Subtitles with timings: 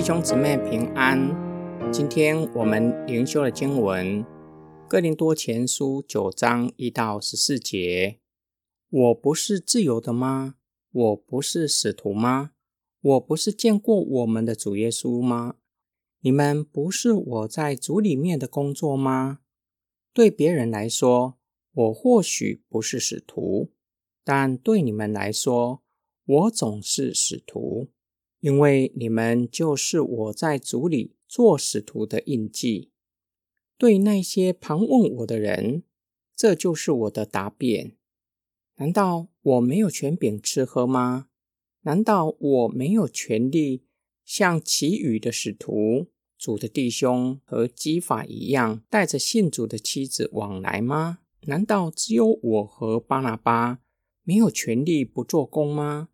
[0.00, 1.28] 弟兄姊妹平安。
[1.92, 4.24] 今天我们灵修的经文
[4.88, 8.18] 《哥林多前书》九章一到十四节。
[8.88, 10.54] 我不是自由的吗？
[10.90, 12.52] 我不是使徒吗？
[13.02, 15.56] 我不是见过我们的主耶稣吗？
[16.22, 19.40] 你们不是我在主里面的工作吗？
[20.14, 21.36] 对别人来说，
[21.74, 23.70] 我或许不是使徒，
[24.24, 25.82] 但对你们来说，
[26.24, 27.90] 我总是使徒。
[28.40, 32.90] 因为你们就是我在主里做使徒的印记。
[33.78, 35.84] 对那些旁问我的人，
[36.36, 37.96] 这就是我的答辩。
[38.76, 41.28] 难道我没有权柄吃喝吗？
[41.82, 43.84] 难道我没有权利
[44.22, 51.20] 像其余的使徒、主的弟兄和基法一样，带着信主的妻子往来吗？
[51.46, 53.80] 难道只有我和巴拿巴
[54.24, 56.09] 没有权利不做工吗？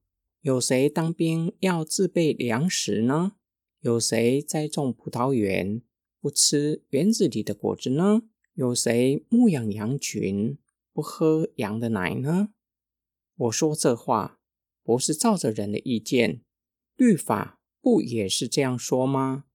[0.46, 3.32] 有谁当兵要自备粮食呢？
[3.80, 5.82] 有谁栽种葡萄园
[6.20, 8.22] 不吃园子里的果子呢？
[8.54, 10.56] 有谁牧养羊群
[10.92, 12.50] 不喝羊的奶呢？
[13.36, 14.38] 我说这话
[14.84, 16.42] 不是照着人的意见，
[16.94, 19.46] 律法不也是这样说吗？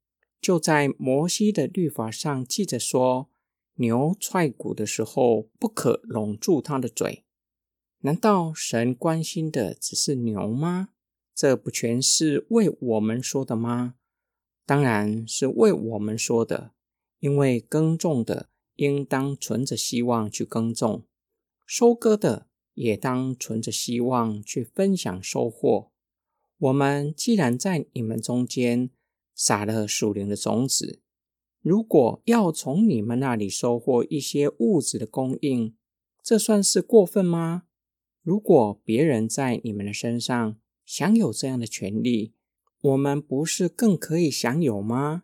[0.42, 3.30] 就在摩西的律法上记着说，
[3.76, 7.24] 牛踹骨的时候不可拢住它的嘴。
[8.04, 10.90] 难道神关心的只是牛吗？
[11.36, 13.94] 这不全是为我们说的吗？
[14.66, 16.72] 当然是为我们说的，
[17.20, 21.04] 因为耕种的应当存着希望去耕种，
[21.64, 25.92] 收割的也当存着希望去分享收获。
[26.58, 28.90] 我们既然在你们中间
[29.36, 31.02] 撒了属灵的种子，
[31.62, 35.76] 如果要从你们那里收获一些物质的供应，
[36.24, 37.66] 这算是过分吗？
[38.24, 42.34] 如果别人在你们的身上享有这样的权利，
[42.82, 45.24] 我们不是更可以享有吗？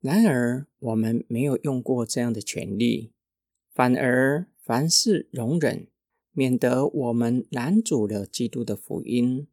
[0.00, 3.12] 然而，我们没有用过这样的权利，
[3.72, 5.88] 反而凡事容忍，
[6.32, 9.48] 免得我们拦阻了基督的福音。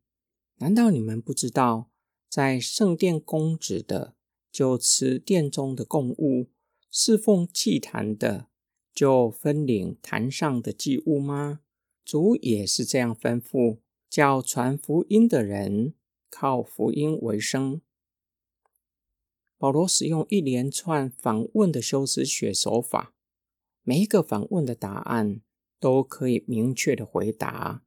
[0.57, 1.89] 难道你们不知道，
[2.29, 4.16] 在圣殿供职的
[4.51, 6.49] 就吃殿中的供物，
[6.91, 8.49] 侍奉祭坛的
[8.93, 11.61] 就分领坛上的祭物吗？
[12.03, 13.79] 主也是这样吩咐，
[14.09, 15.94] 叫传福音的人
[16.29, 17.81] 靠福音为生。
[19.57, 23.13] 保罗使用一连串反问的修辞学手法，
[23.84, 25.41] 每一个反问的答案
[25.79, 27.84] 都可以明确的回答，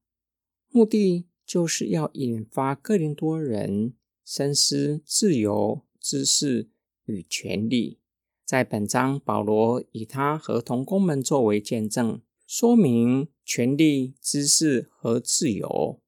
[0.70, 6.70] 目的就是要引发哥林多人深思自由、知识
[7.06, 7.98] 与权利。
[8.44, 12.22] 在本章，保罗以他和同工们作为见证。
[12.46, 16.00] 说明权利、知识和自由。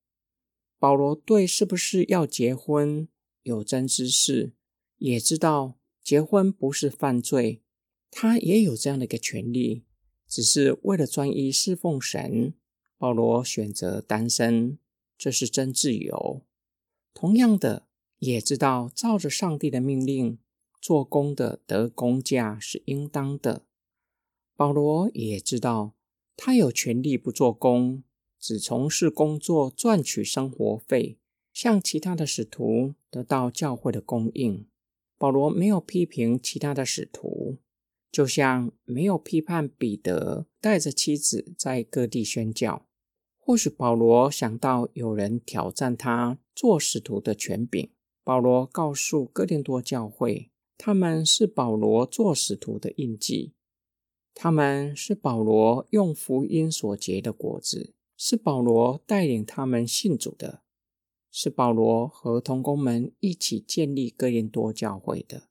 [0.79, 3.09] 保罗对是不是要结婚
[3.43, 4.53] 有真知识，
[4.99, 7.63] 也知道结婚不是犯罪，
[8.11, 9.85] 他也有这样的一个权利，
[10.27, 12.55] 只是为了专一侍奉神，
[12.99, 14.79] 保罗选择单身，
[15.19, 16.45] 这是真自由。
[17.13, 20.39] 同样的，也知道照着上帝的命令
[20.81, 23.67] 做工的得工价是应当的。
[24.55, 25.96] 保罗也知道。
[26.37, 28.05] 他有权利不做工，
[28.39, 31.19] 只从事工作赚取生活费，
[31.53, 34.67] 像其他的使徒得到教会的供应。
[35.19, 37.57] 保罗没有批评其他的使徒，
[38.13, 42.87] 就像没有批判彼得带着妻子在各地宣教。
[43.39, 47.89] 或许保罗想到有人挑战他做使徒的权柄，
[48.23, 53.55] 保罗告诉哥林多教会，他们是保罗做使徒的印记。
[54.39, 60.63] 他们是保罗用福音所结的果子，是保罗带领他们信主的，
[61.31, 65.49] 是保罗和同工们一起建立哥林多教会的。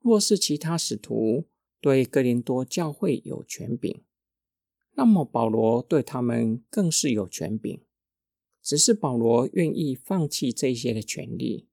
[0.00, 1.46] 若是其他使徒
[1.80, 4.02] 对哥林多教会有权柄，
[4.94, 7.84] 那么保罗对他们更是有权柄。
[8.60, 11.68] 只是保罗愿意放弃这些的权利，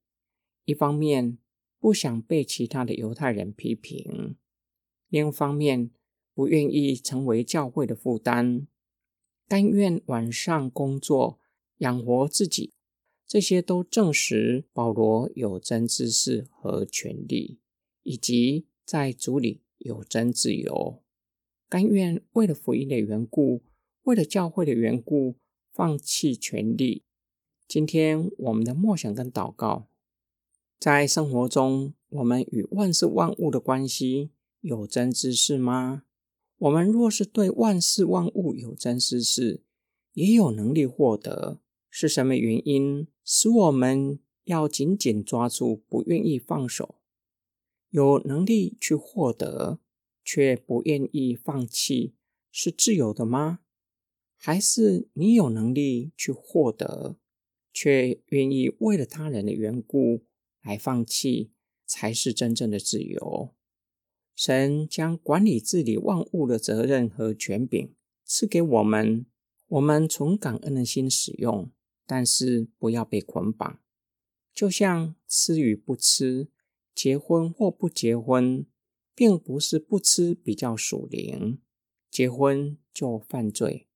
[0.64, 1.38] 一方面
[1.80, 4.36] 不想被其他的犹太人批评，
[5.08, 5.90] 另一方面。
[6.40, 8.66] 不愿意成为教会的负担，
[9.46, 11.38] 甘愿晚上工作
[11.80, 12.72] 养活自己，
[13.26, 17.58] 这些都证实保罗有真知识和权利，
[18.04, 21.02] 以及在主里有真自由。
[21.68, 23.60] 甘愿为了福音的缘故，
[24.04, 25.34] 为了教会的缘故，
[25.74, 27.02] 放弃权利。
[27.68, 29.88] 今天我们的默想跟祷告，
[30.78, 34.30] 在生活中，我们与万事万物的关系
[34.62, 36.04] 有真知识吗？
[36.60, 39.62] 我们若是对万事万物有真实识，
[40.12, 41.58] 也有能力获得，
[41.88, 46.96] 是什么原因使我们要紧紧抓住，不愿意放手。
[47.88, 49.80] 有能力去获得，
[50.22, 52.12] 却不愿意放弃，
[52.52, 53.60] 是自由的吗？
[54.36, 57.16] 还是你有能力去获得，
[57.72, 60.24] 却愿意为了他人的缘故
[60.62, 61.52] 来放弃，
[61.86, 63.54] 才是真正的自由？
[64.42, 67.94] 神将管理治理万物的责任和权柄
[68.24, 69.26] 赐给我们，
[69.68, 71.70] 我们从感恩的心使用，
[72.06, 73.80] 但是不要被捆绑。
[74.54, 76.48] 就像吃与不吃，
[76.94, 78.64] 结婚或不结婚，
[79.14, 81.60] 并不是不吃比较属灵，
[82.10, 83.88] 结婚就犯罪。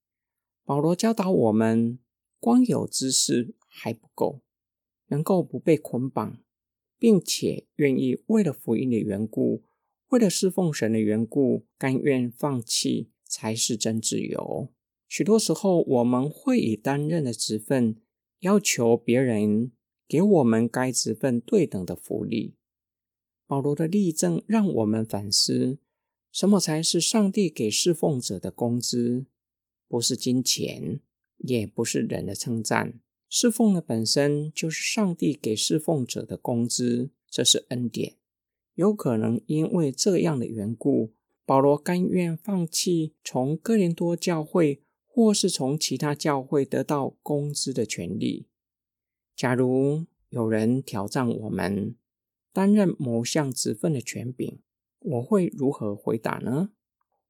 [0.62, 1.99] 保罗教导我们，
[2.38, 4.43] 光有知识还不够，
[5.06, 6.37] 能够不被捆绑，
[6.99, 9.62] 并且愿意为了福音的缘故，
[10.08, 14.68] 为了侍奉神的缘故，甘愿放弃，才是真自由。
[15.08, 17.96] 许多时候，我们会以担任的职分
[18.40, 19.72] 要求别人。
[20.06, 22.56] 给我们该职份对等的福利。
[23.46, 25.78] 保罗的例证让我们反思：
[26.30, 29.24] 什么才是上帝给侍奉者的工资？
[29.88, 31.00] 不是金钱，
[31.38, 33.00] 也不是人的称赞。
[33.30, 38.16] 侍奉的本身就是上帝给侍奉者的工资，这是恩典。
[38.75, 41.12] 有可能因为这样的缘故，
[41.47, 48.49] 保罗甘愿放弃从哥林多教会或是从其他教会得到工资的权利。
[49.37, 51.94] 假如有人挑战我们
[52.53, 54.59] 担任某项职分的权柄，
[55.00, 56.71] 我会如何回答呢？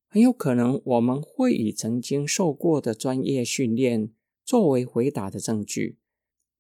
[0.09, 4.11] 很有可能我们会以曾经受过的专业训练
[4.45, 5.99] 作为回答的证据，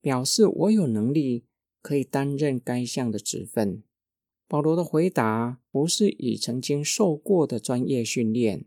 [0.00, 1.44] 表示我有能力
[1.80, 3.82] 可以担任该项的职分。
[4.46, 8.66] 保罗的回答不是以曾经受过的专业训练，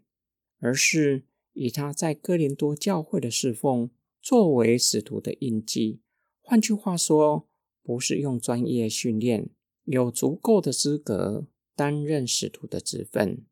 [0.60, 3.90] 而是以他在哥林多教会的侍奉
[4.22, 6.02] 作为使徒的印记。
[6.42, 7.48] 换句话说，
[7.84, 9.50] 不是用专业训练
[9.86, 13.46] 有足够的资格担任使徒的职分，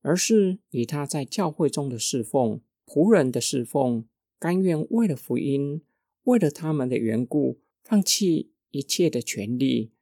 [0.00, 4.06] 而是以他在教会中的侍奉、仆人的侍奉，
[4.38, 5.82] 甘愿为了福音、
[6.24, 9.92] 为了他们的缘故，放弃一切的权利，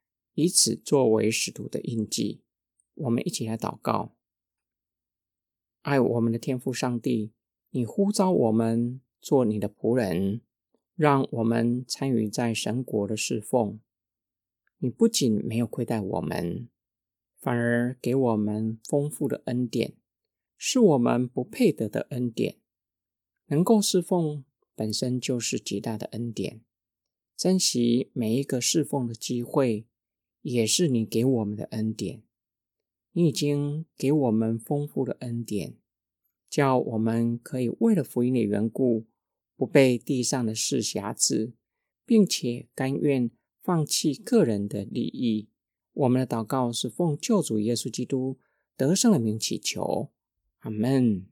[0.41, 2.41] 以此作为使徒的印记。
[2.95, 4.15] 我们一起来祷告：
[5.83, 7.33] 爱我们的天父上帝，
[7.71, 10.41] 你呼召我们做你的仆人。
[10.97, 13.81] 让我们参与在神国的侍奉。
[14.81, 16.69] 你不仅没有亏待我们，
[17.39, 19.95] 反而给我们丰富的恩典，
[20.59, 22.59] 是我们不配得的恩典。
[23.47, 24.45] 能够侍奉
[24.75, 26.61] 本身就是极大的恩典。
[27.35, 29.87] 珍惜每一个侍奉的机会，
[30.43, 32.23] 也是你给我们的恩典。
[33.13, 35.77] 你已经给我们丰富的恩典，
[36.49, 39.07] 叫我们可以为了福音的缘故。
[39.57, 41.53] 不被地上的事辖制，
[42.07, 43.31] 并且甘愿
[43.63, 45.51] 放弃个人的利益。
[45.93, 48.39] 我们的祷告是奉救主耶稣基督
[48.75, 50.13] 得胜的名祈求，
[50.61, 51.27] 阿门。